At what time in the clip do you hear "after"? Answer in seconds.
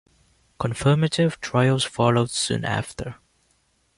2.65-3.17